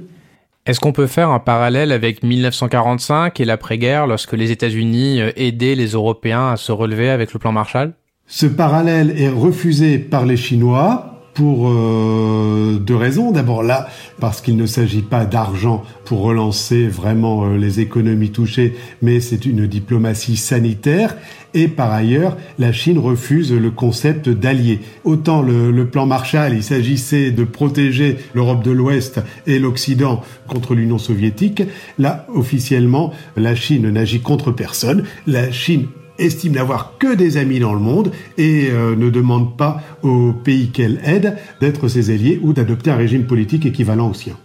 Est-ce 0.66 0.80
qu'on 0.80 0.92
peut 0.92 1.06
faire 1.06 1.28
un 1.28 1.40
parallèle 1.40 1.92
avec 1.92 2.22
1945 2.22 3.38
et 3.38 3.44
l'après-guerre, 3.44 4.06
lorsque 4.06 4.32
les 4.32 4.50
États-Unis 4.50 5.20
euh, 5.20 5.30
aidaient 5.36 5.74
les 5.74 5.88
Européens 5.88 6.48
à 6.48 6.56
se 6.56 6.72
relever 6.72 7.10
avec 7.10 7.34
le 7.34 7.38
plan 7.38 7.52
Marshall? 7.52 7.92
Ce 8.26 8.46
parallèle 8.46 9.14
est 9.20 9.28
refusé 9.28 9.98
par 9.98 10.24
les 10.24 10.38
Chinois 10.38 11.13
pour 11.34 11.68
euh, 11.68 12.78
deux 12.80 12.96
raisons. 12.96 13.32
D'abord 13.32 13.62
là, 13.62 13.88
parce 14.20 14.40
qu'il 14.40 14.56
ne 14.56 14.66
s'agit 14.66 15.02
pas 15.02 15.26
d'argent 15.26 15.84
pour 16.04 16.22
relancer 16.22 16.86
vraiment 16.86 17.44
euh, 17.44 17.56
les 17.56 17.80
économies 17.80 18.30
touchées, 18.30 18.76
mais 19.02 19.20
c'est 19.20 19.44
une 19.44 19.66
diplomatie 19.66 20.36
sanitaire. 20.36 21.16
Et 21.56 21.68
par 21.68 21.92
ailleurs, 21.92 22.36
la 22.58 22.72
Chine 22.72 22.98
refuse 22.98 23.52
le 23.52 23.70
concept 23.70 24.28
d'allié. 24.28 24.80
Autant 25.04 25.40
le, 25.40 25.70
le, 25.70 25.86
plan 25.86 26.04
Marshall, 26.04 26.52
il 26.52 26.64
s'agissait 26.64 27.30
de 27.30 27.44
protéger 27.44 28.18
l'Europe 28.34 28.64
de 28.64 28.72
l'Ouest 28.72 29.20
et 29.46 29.60
l'Occident 29.60 30.22
contre 30.48 30.74
l'Union 30.74 30.98
soviétique. 30.98 31.62
Là, 31.98 32.26
officiellement, 32.34 33.12
la 33.36 33.54
Chine 33.54 33.88
n'agit 33.88 34.20
contre 34.20 34.50
personne. 34.50 35.04
La 35.28 35.52
Chine 35.52 35.86
estime 36.18 36.52
n'avoir 36.52 36.98
que 36.98 37.14
des 37.14 37.36
amis 37.36 37.58
dans 37.58 37.74
le 37.74 37.80
monde 37.80 38.12
et 38.38 38.70
euh, 38.70 38.96
ne 38.96 39.10
demande 39.10 39.56
pas 39.56 39.82
aux 40.02 40.32
pays 40.32 40.70
qu'elle 40.70 41.00
aide 41.04 41.36
d'être 41.60 41.88
ses 41.88 42.10
alliés 42.10 42.38
ou 42.42 42.52
d'adopter 42.52 42.90
un 42.90 42.96
régime 42.96 43.26
politique 43.26 43.66
équivalent 43.66 44.10
au 44.10 44.14
sien. 44.14 44.36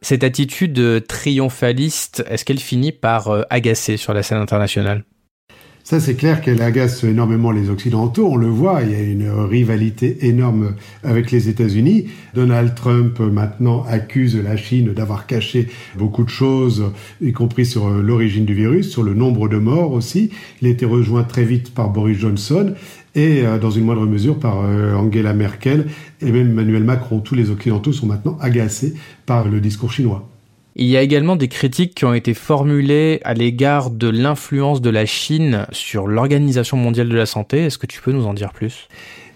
Cette 0.00 0.22
attitude 0.22 1.06
triomphaliste, 1.06 2.24
est-ce 2.28 2.44
qu'elle 2.44 2.58
finit 2.58 2.92
par 2.92 3.28
euh, 3.28 3.42
agacer 3.48 3.96
sur 3.96 4.12
la 4.12 4.22
scène 4.22 4.38
internationale? 4.38 5.04
Ça, 5.86 6.00
c'est 6.00 6.14
clair 6.14 6.40
qu'elle 6.40 6.62
agace 6.62 7.04
énormément 7.04 7.50
les 7.50 7.68
Occidentaux. 7.68 8.26
On 8.26 8.36
le 8.36 8.46
voit, 8.46 8.80
il 8.82 8.90
y 8.90 8.94
a 8.94 9.02
une 9.02 9.28
rivalité 9.28 10.26
énorme 10.26 10.76
avec 11.02 11.30
les 11.30 11.50
États-Unis. 11.50 12.06
Donald 12.34 12.74
Trump, 12.74 13.20
maintenant, 13.20 13.84
accuse 13.86 14.34
la 14.34 14.56
Chine 14.56 14.94
d'avoir 14.94 15.26
caché 15.26 15.68
beaucoup 15.98 16.24
de 16.24 16.30
choses, 16.30 16.90
y 17.20 17.32
compris 17.32 17.66
sur 17.66 17.90
l'origine 17.90 18.46
du 18.46 18.54
virus, 18.54 18.90
sur 18.90 19.02
le 19.02 19.12
nombre 19.12 19.46
de 19.46 19.58
morts 19.58 19.92
aussi. 19.92 20.30
Il 20.62 20.68
a 20.68 20.70
été 20.70 20.86
rejoint 20.86 21.22
très 21.22 21.44
vite 21.44 21.74
par 21.74 21.90
Boris 21.90 22.16
Johnson 22.16 22.72
et 23.14 23.42
euh, 23.44 23.58
dans 23.58 23.70
une 23.70 23.84
moindre 23.84 24.06
mesure 24.06 24.38
par 24.38 24.64
euh, 24.64 24.94
Angela 24.94 25.34
Merkel 25.34 25.88
et 26.22 26.32
même 26.32 26.48
Emmanuel 26.52 26.82
Macron. 26.82 27.20
Tous 27.20 27.34
les 27.34 27.50
Occidentaux 27.50 27.92
sont 27.92 28.06
maintenant 28.06 28.38
agacés 28.40 28.94
par 29.26 29.48
le 29.48 29.60
discours 29.60 29.92
chinois. 29.92 30.33
Il 30.76 30.86
y 30.86 30.96
a 30.96 31.02
également 31.02 31.36
des 31.36 31.46
critiques 31.46 31.94
qui 31.94 32.04
ont 32.04 32.14
été 32.14 32.34
formulées 32.34 33.20
à 33.22 33.32
l'égard 33.32 33.90
de 33.90 34.08
l'influence 34.08 34.80
de 34.80 34.90
la 34.90 35.06
Chine 35.06 35.66
sur 35.70 36.08
l'Organisation 36.08 36.76
mondiale 36.76 37.08
de 37.08 37.14
la 37.14 37.26
santé. 37.26 37.58
Est-ce 37.58 37.78
que 37.78 37.86
tu 37.86 38.02
peux 38.02 38.10
nous 38.10 38.26
en 38.26 38.34
dire 38.34 38.52
plus? 38.52 38.88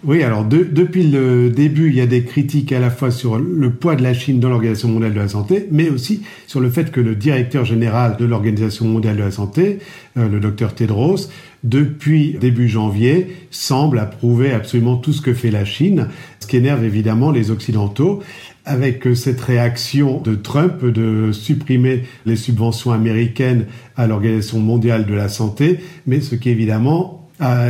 Oui, 0.05 0.23
alors 0.23 0.45
depuis 0.45 1.03
le 1.03 1.49
début, 1.49 1.89
il 1.89 1.95
y 1.95 2.01
a 2.01 2.05
des 2.05 2.23
critiques 2.23 2.71
à 2.71 2.79
la 2.79 2.89
fois 2.89 3.11
sur 3.11 3.37
le 3.37 3.69
poids 3.69 3.95
de 3.95 4.03
la 4.03 4.13
Chine 4.13 4.39
dans 4.39 4.49
l'Organisation 4.49 4.87
mondiale 4.87 5.13
de 5.13 5.19
la 5.19 5.27
santé, 5.27 5.67
mais 5.71 5.89
aussi 5.89 6.23
sur 6.47 6.61
le 6.61 6.69
fait 6.69 6.89
que 6.89 7.01
le 7.01 7.15
directeur 7.15 7.65
général 7.65 8.15
de 8.17 8.23
l'Organisation 8.23 8.85
mondiale 8.85 9.17
de 9.17 9.23
la 9.23 9.31
santé, 9.31 9.79
euh, 10.17 10.29
le 10.29 10.39
docteur 10.39 10.73
Tedros, 10.73 11.17
depuis 11.65 12.37
début 12.39 12.69
janvier, 12.69 13.27
semble 13.51 13.99
approuver 13.99 14.51
absolument 14.51 14.95
tout 14.95 15.11
ce 15.11 15.21
que 15.21 15.33
fait 15.33 15.51
la 15.51 15.65
Chine, 15.65 16.07
ce 16.39 16.47
qui 16.47 16.55
énerve 16.55 16.85
évidemment 16.85 17.31
les 17.31 17.51
Occidentaux 17.51 18.21
avec 18.69 19.07
cette 19.15 19.41
réaction 19.41 20.21
de 20.21 20.35
Trump 20.35 20.85
de 20.85 21.31
supprimer 21.31 22.03
les 22.27 22.35
subventions 22.35 22.91
américaines 22.91 23.65
à 23.97 24.05
l'Organisation 24.05 24.59
mondiale 24.59 25.07
de 25.07 25.15
la 25.15 25.27
santé, 25.27 25.79
mais 26.05 26.21
ce 26.21 26.35
qui 26.35 26.49
évidemment 26.49 27.27
a 27.39 27.67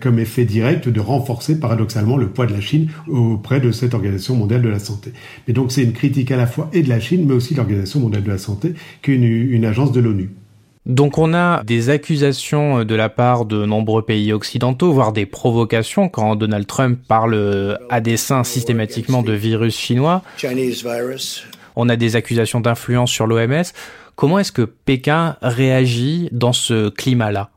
comme 0.00 0.18
effet 0.18 0.44
direct 0.44 0.88
de 0.88 1.00
renforcer 1.00 1.58
paradoxalement 1.58 2.18
le 2.18 2.28
poids 2.28 2.46
de 2.46 2.52
la 2.52 2.60
Chine 2.60 2.88
auprès 3.08 3.60
de 3.60 3.70
cette 3.70 3.94
Organisation 3.94 4.36
mondiale 4.36 4.60
de 4.60 4.68
la 4.68 4.80
santé. 4.80 5.12
Mais 5.48 5.54
donc 5.54 5.72
c'est 5.72 5.82
une 5.82 5.92
critique 5.92 6.30
à 6.30 6.36
la 6.36 6.46
fois 6.46 6.68
et 6.74 6.82
de 6.82 6.90
la 6.90 7.00
Chine, 7.00 7.24
mais 7.26 7.32
aussi 7.32 7.54
de 7.54 7.58
l'Organisation 7.58 8.00
mondiale 8.00 8.24
de 8.24 8.30
la 8.30 8.38
santé, 8.38 8.74
qui 9.02 9.12
est 9.12 9.14
une 9.14 9.64
agence 9.64 9.92
de 9.92 10.00
l'ONU. 10.00 10.30
Donc 10.86 11.16
on 11.16 11.32
a 11.32 11.64
des 11.64 11.88
accusations 11.88 12.80
euh, 12.80 12.84
de 12.84 12.94
la 12.94 13.08
part 13.08 13.46
de 13.46 13.64
nombreux 13.64 14.02
pays 14.02 14.32
occidentaux, 14.32 14.92
voire 14.92 15.12
des 15.12 15.24
provocations 15.24 16.10
quand 16.10 16.36
Donald 16.36 16.66
Trump 16.66 16.98
parle 17.08 17.34
euh, 17.34 17.76
à 17.88 18.02
dessein 18.02 18.44
systématiquement 18.44 19.22
de 19.22 19.32
virus 19.32 19.76
chinois. 19.76 20.22
On 21.76 21.88
a 21.88 21.96
des 21.96 22.16
accusations 22.16 22.60
d'influence 22.60 23.10
sur 23.10 23.26
l'OMS. 23.26 23.64
Comment 24.14 24.38
est-ce 24.38 24.52
que 24.52 24.62
Pékin 24.62 25.36
réagit 25.40 26.28
dans 26.32 26.52
ce 26.52 26.90
climat-là? 26.90 27.50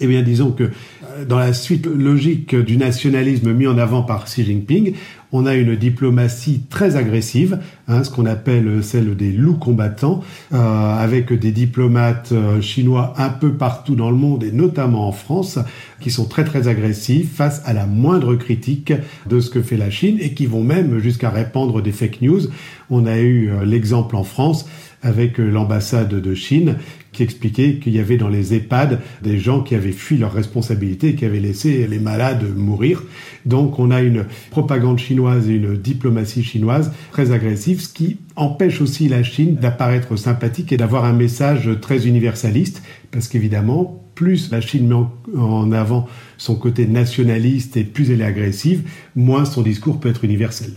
Eh 0.00 0.06
bien, 0.06 0.22
disons 0.22 0.50
que 0.50 0.64
euh, 0.64 1.24
dans 1.24 1.38
la 1.38 1.52
suite 1.52 1.86
logique 1.86 2.54
du 2.54 2.76
nationalisme 2.76 3.52
mis 3.52 3.66
en 3.66 3.78
avant 3.78 4.02
par 4.02 4.24
Xi 4.24 4.44
Jinping, 4.44 4.94
on 5.36 5.44
a 5.44 5.54
une 5.54 5.76
diplomatie 5.76 6.62
très 6.70 6.96
agressive, 6.96 7.58
hein, 7.88 8.02
ce 8.04 8.10
qu'on 8.10 8.24
appelle 8.24 8.82
celle 8.82 9.14
des 9.16 9.32
loups 9.32 9.58
combattants, 9.58 10.22
euh, 10.54 10.56
avec 10.56 11.30
des 11.32 11.52
diplomates 11.52 12.30
euh, 12.32 12.62
chinois 12.62 13.12
un 13.18 13.28
peu 13.28 13.52
partout 13.52 13.96
dans 13.96 14.10
le 14.10 14.16
monde 14.16 14.44
et 14.44 14.50
notamment 14.50 15.06
en 15.06 15.12
France, 15.12 15.58
qui 16.00 16.10
sont 16.10 16.24
très 16.24 16.44
très 16.44 16.68
agressifs 16.68 17.34
face 17.34 17.60
à 17.66 17.74
la 17.74 17.84
moindre 17.84 18.34
critique 18.34 18.94
de 19.28 19.40
ce 19.40 19.50
que 19.50 19.60
fait 19.60 19.76
la 19.76 19.90
Chine 19.90 20.16
et 20.20 20.32
qui 20.32 20.46
vont 20.46 20.62
même 20.62 21.00
jusqu'à 21.00 21.28
répandre 21.28 21.82
des 21.82 21.92
fake 21.92 22.22
news. 22.22 22.40
On 22.88 23.04
a 23.04 23.18
eu 23.18 23.50
l'exemple 23.64 24.16
en 24.16 24.24
France 24.24 24.66
avec 25.02 25.38
l'ambassade 25.38 26.08
de 26.08 26.34
Chine 26.34 26.76
qui 27.16 27.22
expliquait 27.22 27.76
qu'il 27.76 27.94
y 27.94 27.98
avait 27.98 28.18
dans 28.18 28.28
les 28.28 28.52
EHPAD 28.52 29.00
des 29.22 29.38
gens 29.38 29.62
qui 29.62 29.74
avaient 29.74 29.90
fui 29.92 30.18
leurs 30.18 30.34
responsabilités 30.34 31.08
et 31.08 31.14
qui 31.14 31.24
avaient 31.24 31.40
laissé 31.40 31.86
les 31.86 31.98
malades 31.98 32.44
mourir. 32.54 33.02
Donc 33.46 33.78
on 33.78 33.90
a 33.90 34.02
une 34.02 34.26
propagande 34.50 34.98
chinoise 34.98 35.48
et 35.48 35.54
une 35.54 35.78
diplomatie 35.78 36.44
chinoise 36.44 36.92
très 37.12 37.32
agressive, 37.32 37.80
ce 37.80 37.88
qui 37.88 38.18
empêche 38.36 38.82
aussi 38.82 39.08
la 39.08 39.22
Chine 39.22 39.54
d'apparaître 39.54 40.16
sympathique 40.16 40.72
et 40.72 40.76
d'avoir 40.76 41.06
un 41.06 41.14
message 41.14 41.70
très 41.80 42.06
universaliste, 42.06 42.82
parce 43.10 43.28
qu'évidemment, 43.28 44.04
plus 44.14 44.50
la 44.50 44.60
Chine 44.60 44.86
met 44.86 45.38
en 45.38 45.72
avant 45.72 46.06
son 46.36 46.54
côté 46.54 46.86
nationaliste 46.86 47.78
et 47.78 47.84
plus 47.84 48.10
elle 48.10 48.20
est 48.20 48.24
agressive, 48.24 48.82
moins 49.14 49.46
son 49.46 49.62
discours 49.62 50.00
peut 50.00 50.10
être 50.10 50.24
universel. 50.24 50.72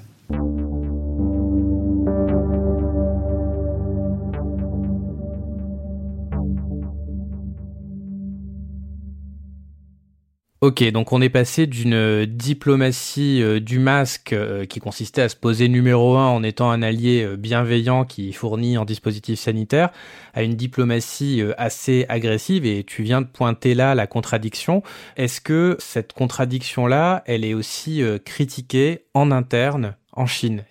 Ok, 10.62 10.84
donc 10.92 11.13
on 11.13 11.22
est 11.22 11.30
passé 11.30 11.68
d'une 11.68 12.25
diplomatie 12.25 13.42
euh, 13.42 13.62
du 13.62 13.80
masque 13.80 14.34
euh, 14.34 14.66
qui 14.66 14.82
consistait 14.82 15.22
à 15.22 15.30
se 15.30 15.38
poser 15.38 15.70
numéro 15.70 16.18
un 16.18 16.28
en 16.28 16.44
étant 16.44 16.70
un 16.70 16.82
allié 16.82 17.24
euh, 17.24 17.38
bienveillant 17.38 18.04
qui 18.04 18.34
fournit 18.34 18.78
en 18.78 18.84
dispositif 18.84 19.39
sanitaire 19.39 19.89
à 20.34 20.44
une 20.44 20.56
diplomatie 20.56 21.42
assez 21.58 22.06
agressive 22.10 22.66
et 22.66 22.84
tu 22.84 23.04
viens 23.04 23.22
de 23.22 23.28
pointer 23.28 23.74
là 23.74 23.96
la 23.96 24.06
contradiction. 24.06 24.84
Est-ce 25.16 25.39
que 25.39 25.78
cette 25.80 26.12
contradiction-là, 26.12 27.24
elle 27.25 27.46
est 27.46 27.54
aussi 27.54 28.04
critiquée 28.25 29.06
en 29.13 29.32
interne 29.32 29.96
en 30.12 30.25
Chine? 30.25 30.63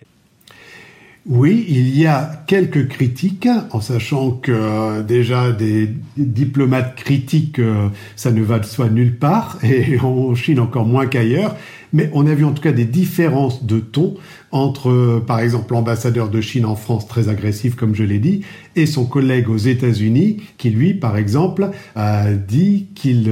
Oui, 1.29 1.63
il 1.69 1.95
y 1.95 2.07
a 2.07 2.43
quelques 2.47 2.87
critiques, 2.87 3.47
en 3.69 3.81
sachant 3.81 4.31
que 4.31 4.51
euh, 4.51 5.03
déjà 5.03 5.51
des 5.51 5.87
diplomates 6.17 6.95
critiques, 6.95 7.59
euh, 7.59 7.89
ça 8.15 8.31
ne 8.31 8.41
va 8.41 8.57
de 8.57 8.65
soi 8.65 8.89
nulle 8.89 9.15
part, 9.15 9.59
et 9.63 9.99
en 9.99 10.33
Chine 10.33 10.59
encore 10.59 10.87
moins 10.87 11.05
qu'ailleurs. 11.05 11.55
Mais 11.93 12.09
on 12.13 12.25
a 12.25 12.33
vu 12.33 12.45
en 12.45 12.51
tout 12.51 12.63
cas 12.63 12.71
des 12.71 12.85
différences 12.85 13.63
de 13.63 13.79
ton 13.79 14.15
entre, 14.51 14.89
euh, 14.89 15.23
par 15.25 15.39
exemple, 15.39 15.71
l'ambassadeur 15.73 16.29
de 16.29 16.41
Chine 16.41 16.65
en 16.65 16.75
France, 16.75 17.07
très 17.07 17.29
agressif 17.29 17.75
comme 17.75 17.93
je 17.93 18.03
l'ai 18.03 18.17
dit, 18.17 18.41
et 18.75 18.87
son 18.87 19.05
collègue 19.05 19.49
aux 19.49 19.57
États-Unis, 19.57 20.41
qui 20.57 20.71
lui, 20.71 20.95
par 20.95 21.15
exemple, 21.15 21.69
a 21.95 22.31
dit 22.31 22.87
qu'il 22.95 23.31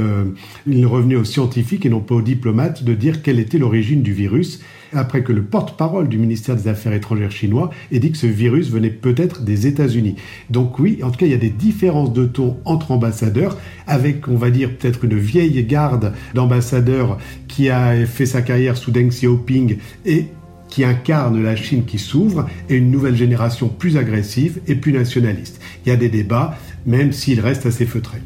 il 0.68 0.86
revenait 0.86 1.16
aux 1.16 1.24
scientifiques 1.24 1.84
et 1.88 1.90
non 1.90 2.02
pas 2.02 2.14
aux 2.14 2.22
diplomates 2.22 2.84
de 2.84 2.94
dire 2.94 3.24
quelle 3.24 3.40
était 3.40 3.58
l'origine 3.58 4.04
du 4.04 4.14
virus 4.14 4.62
après 4.94 5.24
que 5.24 5.34
le 5.34 5.44
porte-parole 5.44 6.10
du 6.10 6.18
ministère 6.18 6.56
des 6.56 6.68
Affaires 6.68 6.94
étrangères 6.94 7.32
chinois 7.32 7.70
ait 7.92 8.00
dit 8.00 8.12
que 8.12 8.18
ce 8.18 8.28
virus 8.28 8.70
venait 8.70 8.90
peut-être 8.90 9.42
des 9.42 9.68
États-Unis. 9.68 10.16
Donc 10.50 10.80
oui, 10.80 11.00
en 11.04 11.12
tout 11.12 11.18
cas, 11.18 11.26
il 11.26 11.32
y 11.32 11.36
a 11.36 11.38
des 11.38 11.50
différences 11.50 12.14
de 12.14 12.26
ton 12.26 12.58
entre 12.66 12.92
ambassadeurs, 12.92 13.58
avec, 13.86 14.28
on 14.28 14.36
va 14.36 14.50
dire, 14.50 14.76
peut-être 14.76 15.06
une 15.06 15.18
vieille 15.18 15.64
garde 15.64 16.14
d'ambassadeurs 16.34 17.18
qui 17.48 17.70
a 17.70 18.06
fait 18.06 18.26
sa 18.26 18.42
carrière 18.42 18.78
sous 18.78 18.92
Deng 18.92 19.10
Xiaoping 19.10 19.78
et 20.06 20.28
qui 20.70 20.84
incarne 20.84 21.42
la 21.42 21.56
Chine 21.56 21.86
qui 21.86 21.98
s'ouvre 21.98 22.48
et 22.70 22.76
une 22.76 22.92
nouvelle 22.92 23.16
génération 23.16 23.70
plus 23.70 23.98
agressive 23.98 24.60
et 24.68 24.76
plus 24.76 24.92
nationaliste. 24.92 25.62
Il 25.86 25.90
y 25.90 25.92
a 25.92 25.96
des 25.96 26.10
débats, 26.10 26.58
même 26.86 27.12
s'ils 27.12 27.40
restent 27.40 27.66
assez 27.66 27.86
feutrés. 27.86 28.22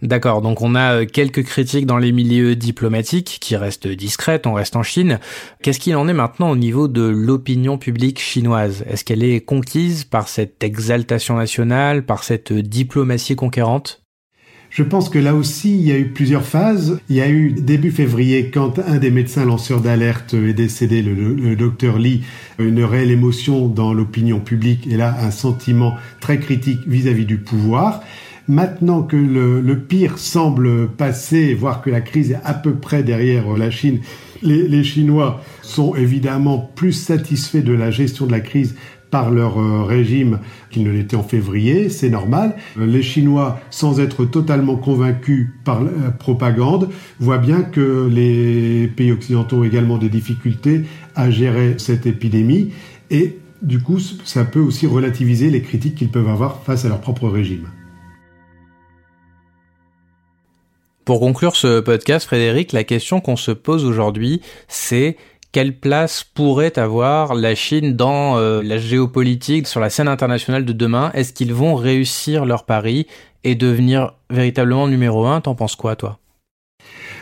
D'accord, 0.00 0.42
donc 0.42 0.62
on 0.62 0.76
a 0.76 1.00
euh, 1.00 1.06
quelques 1.06 1.42
critiques 1.42 1.86
dans 1.86 1.98
les 1.98 2.12
milieux 2.12 2.54
diplomatiques 2.54 3.38
qui 3.40 3.56
restent 3.56 3.88
discrètes, 3.88 4.46
on 4.46 4.54
reste 4.54 4.76
en 4.76 4.84
Chine. 4.84 5.18
Qu'est-ce 5.60 5.80
qu'il 5.80 5.96
en 5.96 6.06
est 6.06 6.12
maintenant 6.12 6.50
au 6.50 6.56
niveau 6.56 6.86
de 6.86 7.02
l'opinion 7.02 7.78
publique 7.78 8.20
chinoise? 8.20 8.84
Est-ce 8.88 9.04
qu'elle 9.04 9.24
est 9.24 9.40
conquise 9.40 10.04
par 10.04 10.28
cette 10.28 10.62
exaltation 10.62 11.36
nationale, 11.36 12.04
par 12.04 12.22
cette 12.22 12.52
diplomatie 12.52 13.34
conquérante? 13.34 14.02
Je 14.70 14.82
pense 14.82 15.08
que 15.08 15.18
là 15.18 15.34
aussi, 15.34 15.74
il 15.74 15.86
y 15.86 15.92
a 15.92 15.98
eu 15.98 16.08
plusieurs 16.08 16.44
phases. 16.44 17.00
Il 17.08 17.16
y 17.16 17.20
a 17.20 17.28
eu 17.28 17.52
début 17.52 17.90
février, 17.90 18.50
quand 18.50 18.78
un 18.78 18.98
des 18.98 19.10
médecins 19.10 19.44
lanceurs 19.44 19.80
d'alerte 19.80 20.34
est 20.34 20.52
décédé, 20.52 21.02
le, 21.02 21.56
docteur 21.56 21.98
Li, 21.98 22.22
une 22.58 22.84
réelle 22.84 23.10
émotion 23.10 23.66
dans 23.66 23.94
l'opinion 23.94 24.40
publique 24.40 24.86
et 24.86 24.96
là 24.96 25.16
un 25.22 25.30
sentiment 25.30 25.96
très 26.20 26.38
critique 26.38 26.80
vis-à-vis 26.86 27.24
du 27.24 27.38
pouvoir. 27.38 28.02
Maintenant 28.48 29.02
que 29.02 29.16
le, 29.16 29.78
pire 29.78 30.18
semble 30.18 30.88
passer, 30.88 31.52
voire 31.52 31.82
que 31.82 31.90
la 31.90 32.00
crise 32.00 32.32
est 32.32 32.40
à 32.44 32.54
peu 32.54 32.72
près 32.72 33.02
derrière 33.02 33.56
la 33.56 33.70
Chine, 33.70 34.00
les, 34.42 34.66
les 34.66 34.84
Chinois 34.84 35.42
sont 35.60 35.94
évidemment 35.94 36.58
plus 36.74 36.92
satisfaits 36.92 37.58
de 37.62 37.74
la 37.74 37.90
gestion 37.90 38.26
de 38.26 38.32
la 38.32 38.40
crise 38.40 38.74
par 39.10 39.30
leur 39.30 39.58
euh, 39.58 39.84
régime 39.84 40.38
qu'ils 40.70 40.84
ne 40.84 40.90
l'étaient 40.90 41.16
en 41.16 41.22
février, 41.22 41.88
c'est 41.88 42.10
normal. 42.10 42.56
Euh, 42.78 42.86
les 42.86 43.02
Chinois, 43.02 43.60
sans 43.70 44.00
être 44.00 44.24
totalement 44.24 44.76
convaincus 44.76 45.48
par 45.64 45.82
la 45.82 46.10
propagande, 46.10 46.88
voient 47.20 47.38
bien 47.38 47.62
que 47.62 48.08
les 48.10 48.88
pays 48.88 49.12
occidentaux 49.12 49.58
ont 49.58 49.64
également 49.64 49.98
des 49.98 50.08
difficultés 50.08 50.82
à 51.14 51.30
gérer 51.30 51.74
cette 51.78 52.06
épidémie 52.06 52.72
et 53.10 53.38
du 53.60 53.80
coup, 53.80 53.98
ça 53.98 54.44
peut 54.44 54.60
aussi 54.60 54.86
relativiser 54.86 55.50
les 55.50 55.62
critiques 55.62 55.96
qu'ils 55.96 56.10
peuvent 56.10 56.28
avoir 56.28 56.62
face 56.62 56.84
à 56.84 56.88
leur 56.88 57.00
propre 57.00 57.28
régime. 57.28 57.66
Pour 61.08 61.20
conclure 61.20 61.56
ce 61.56 61.80
podcast, 61.80 62.26
Frédéric, 62.26 62.72
la 62.72 62.84
question 62.84 63.22
qu'on 63.22 63.36
se 63.36 63.50
pose 63.50 63.86
aujourd'hui, 63.86 64.42
c'est 64.68 65.16
quelle 65.52 65.74
place 65.74 66.22
pourrait 66.22 66.78
avoir 66.78 67.34
la 67.34 67.54
Chine 67.54 67.96
dans 67.96 68.36
euh, 68.36 68.60
la 68.62 68.76
géopolitique, 68.76 69.66
sur 69.66 69.80
la 69.80 69.88
scène 69.88 70.06
internationale 70.06 70.66
de 70.66 70.74
demain? 70.74 71.10
Est-ce 71.14 71.32
qu'ils 71.32 71.54
vont 71.54 71.76
réussir 71.76 72.44
leur 72.44 72.64
pari 72.64 73.06
et 73.42 73.54
devenir 73.54 74.12
véritablement 74.28 74.86
numéro 74.86 75.24
un? 75.24 75.40
T'en 75.40 75.54
penses 75.54 75.76
quoi, 75.76 75.96
toi? 75.96 76.18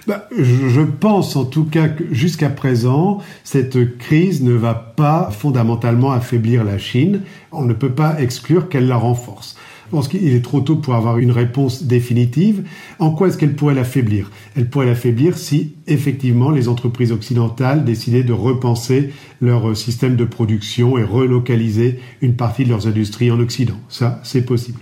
Bah, 0.09 0.29
je 0.37 0.81
pense 0.81 1.37
en 1.37 1.45
tout 1.45 1.67
cas 1.67 1.87
que 1.87 2.13
jusqu'à 2.13 2.49
présent, 2.49 3.19
cette 3.45 3.99
crise 3.99 4.43
ne 4.43 4.55
va 4.55 4.75
pas 4.75 5.31
fondamentalement 5.31 6.11
affaiblir 6.11 6.65
la 6.65 6.79
Chine. 6.79 7.21
On 7.53 7.63
ne 7.63 7.73
peut 7.73 7.93
pas 7.93 8.21
exclure 8.21 8.69
qu'elle 8.69 8.89
la 8.89 8.97
renforce. 8.97 9.57
Je 9.87 9.91
pense 9.93 10.09
qu'il 10.09 10.27
est 10.27 10.45
trop 10.45 10.61
tôt 10.61 10.77
pour 10.77 10.95
avoir 10.95 11.19
une 11.19 11.31
réponse 11.31 11.85
définitive. 11.85 12.65
En 12.99 13.13
quoi 13.13 13.29
est-ce 13.29 13.39
qu'elle 13.39 13.55
pourrait 13.55 13.75
l'affaiblir? 13.75 14.33
Elle 14.57 14.69
pourrait 14.69 14.87
l'affaiblir 14.87 15.39
si 15.39 15.75
effectivement 15.87 16.51
les 16.51 16.69
entreprises 16.69 17.13
occidentales 17.13 17.85
décidaient 17.85 18.25
de 18.25 18.33
repenser 18.33 19.11
leur 19.41 19.77
système 19.77 20.17
de 20.17 20.25
production 20.25 20.99
et 20.99 21.05
relocaliser 21.05 22.01
une 22.21 22.35
partie 22.35 22.65
de 22.65 22.71
leurs 22.71 22.89
industries 22.89 23.31
en 23.31 23.39
Occident. 23.39 23.77
Ça, 23.89 24.21
c'est 24.25 24.45
possible. 24.45 24.81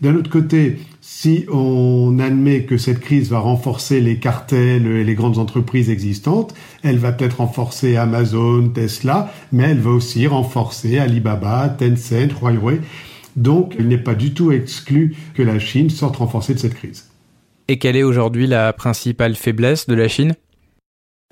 D'un 0.00 0.16
autre 0.16 0.30
côté, 0.30 0.78
si 1.00 1.44
on 1.48 2.18
admet 2.18 2.64
que 2.64 2.76
cette 2.76 2.98
crise 2.98 3.30
va 3.30 3.38
renforcer 3.38 4.00
les 4.00 4.16
cartels 4.16 4.88
et 4.88 5.04
les 5.04 5.14
grandes 5.14 5.38
entreprises 5.38 5.88
existantes, 5.88 6.52
elle 6.82 6.98
va 6.98 7.12
peut-être 7.12 7.36
renforcer 7.36 7.94
Amazon, 7.94 8.68
Tesla, 8.74 9.32
mais 9.52 9.62
elle 9.64 9.78
va 9.78 9.90
aussi 9.90 10.26
renforcer 10.26 10.98
Alibaba, 10.98 11.68
Tencent, 11.68 12.34
Huawei. 12.40 12.80
Donc, 13.36 13.74
il 13.78 13.88
n'est 13.88 13.98
pas 13.98 14.14
du 14.14 14.34
tout 14.34 14.52
exclu 14.52 15.14
que 15.34 15.42
la 15.42 15.58
Chine 15.58 15.90
sorte 15.90 16.16
renforcée 16.16 16.54
de 16.54 16.58
cette 16.58 16.74
crise. 16.74 17.08
Et 17.68 17.78
quelle 17.78 17.96
est 17.96 18.02
aujourd'hui 18.02 18.46
la 18.46 18.72
principale 18.72 19.34
faiblesse 19.34 19.86
de 19.86 19.94
la 19.94 20.08
Chine? 20.08 20.34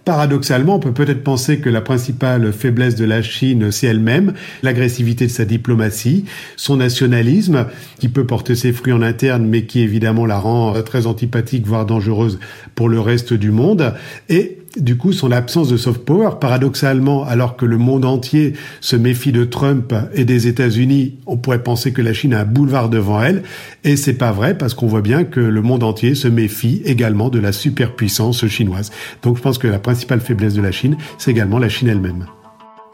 Paradoxalement, 0.07 0.77
on 0.77 0.81
peut 0.81 0.95
peut-être 0.95 1.23
penser 1.23 1.61
que 1.61 1.69
la 1.69 1.83
principale 1.83 2.55
faiblesse 2.55 2.95
de 2.95 3.05
la 3.05 3.21
Chine, 3.21 3.71
c'est 3.71 3.87
elle-même, 3.87 4.33
l'agressivité 4.63 5.27
de 5.27 5.31
sa 5.31 5.45
diplomatie, 5.45 6.25
son 6.57 6.77
nationalisme, 6.77 7.67
qui 7.99 8.09
peut 8.09 8.27
porter 8.27 8.55
ses 8.55 8.73
fruits 8.73 8.95
en 8.95 9.03
interne, 9.03 9.47
mais 9.47 9.67
qui 9.67 9.81
évidemment 9.81 10.25
la 10.25 10.39
rend 10.39 10.73
très 10.83 11.07
antipathique, 11.07 11.67
voire 11.67 11.85
dangereuse 11.85 12.41
pour 12.75 12.89
le 12.89 12.99
reste 12.99 13.35
du 13.35 13.51
monde, 13.51 13.95
et 14.31 14.60
du 14.77 14.97
coup, 14.97 15.13
son 15.13 15.33
absence 15.33 15.69
de 15.69 15.77
soft 15.77 16.05
power, 16.05 16.31
paradoxalement, 16.41 17.25
alors 17.25 17.57
que 17.57 17.67
le 17.67 17.79
monde 17.79 18.05
entier 18.05 18.55
se 18.81 18.97
méfie 18.97 19.33
de 19.33 19.45
Trump 19.45 19.95
et 20.15 20.25
des 20.25 20.47
États-Unis, 20.47 21.19
on 21.27 21.37
pourrait 21.37 21.63
penser 21.63 21.93
que 21.93 22.03
la 22.03 22.13
Chine 22.13 22.35
a 22.35 22.41
un 22.41 22.45
boulevard 22.45 22.89
devant 22.89 23.23
elle, 23.23 23.43
et 23.85 23.97
c'est 23.97 24.15
pas 24.15 24.33
vrai 24.33 24.57
parce 24.57 24.75
qu'on 24.75 24.87
voit 24.87 25.03
bien 25.03 25.25
que 25.25 25.41
le 25.41 25.63
monde 25.63 25.83
entier 25.83 26.15
se 26.15 26.29
méfie 26.29 26.83
également 26.85 27.29
de 27.29 27.39
la 27.39 27.53
superpuissance 27.53 28.47
chinoise. 28.47 28.91
Donc, 29.23 29.37
je 29.37 29.43
pense 29.43 29.59
que 29.59 29.69
la 29.69 29.79
principale 29.79 30.21
faiblesse 30.21 30.55
de 30.55 30.63
la 30.63 30.73
Chine, 30.73 30.97
c'est 31.19 31.31
également 31.31 31.59
la 31.59 31.69
Chine 31.69 31.89
elle-même. 31.89 32.27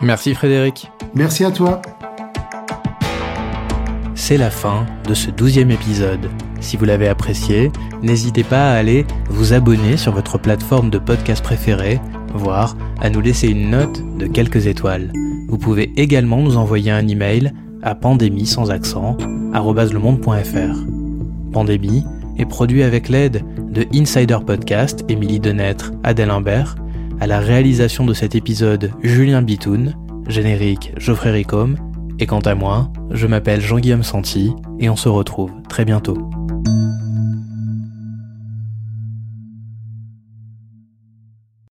Merci 0.01 0.35
Frédéric. 0.35 0.91
Merci 1.15 1.45
à 1.45 1.51
toi. 1.51 1.83
C'est 4.15 4.39
la 4.39 4.51
fin 4.51 4.87
de 5.09 5.15
ce 5.15 5.31
douzième 5.31 5.71
épisode. 5.71 6.29
Si 6.61 6.77
vous 6.77 6.85
l'avez 6.85 7.09
apprécié, 7.09 7.71
n'hésitez 8.03 8.45
pas 8.45 8.73
à 8.73 8.77
aller 8.77 9.07
vous 9.29 9.53
abonner 9.53 9.97
sur 9.97 10.13
votre 10.13 10.39
plateforme 10.39 10.91
de 10.91 10.99
podcast 10.99 11.43
préférée, 11.43 12.01
voire 12.35 12.77
à 13.01 13.11
nous 13.11 13.21
laisser 13.21 13.49
une 13.49 13.71
note 13.71 14.03
de 14.19 14.27
quelques 14.27 14.67
étoiles. 14.67 15.13
Vous 15.49 15.59
pouvez 15.59 15.93
également 15.97 16.41
nous 16.41 16.57
envoyer 16.57 16.91
un 16.91 17.07
email 17.07 17.53
à 17.83 17.95
pandémie 17.95 18.47
sans 18.47 18.71
accent 18.71 19.17
@lemonde.fr. 19.53 20.87
Pandémie 21.53 22.05
est 22.39 22.47
produit 22.47 22.83
avec 22.83 23.09
l'aide 23.09 23.43
de 23.71 23.87
Insider 23.95 24.39
Podcast, 24.45 25.05
Émilie 25.09 25.41
Denêtre, 25.41 25.93
Adèle 26.03 26.31
Imbert, 26.31 26.77
à 27.21 27.27
la 27.27 27.39
réalisation 27.39 28.05
de 28.05 28.13
cet 28.13 28.35
épisode 28.35 28.91
Julien 29.03 29.43
Bitoun, 29.43 29.95
générique 30.29 30.93
Geoffrey 30.99 31.31
Ricom, 31.31 31.77
et 32.19 32.27
quant 32.27 32.41
à 32.41 32.55
moi, 32.55 32.91
je 33.11 33.27
m'appelle 33.27 33.61
Jean-Guillaume 33.61 34.03
Santi 34.03 34.53
et 34.81 34.91
on 34.91 34.97
se 34.97 35.09
retrouve 35.09 35.53
très 35.69 35.85
bientôt. 35.85 36.31